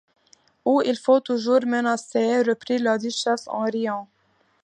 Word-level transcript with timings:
Où 0.65 0.81
il 0.83 0.97
faut 0.97 1.19
toujours 1.19 1.63
menacer, 1.63 2.41
reprit 2.41 2.79
la 2.79 2.97
duchesse 2.97 3.47
en 3.47 3.65
riant. 3.65 4.09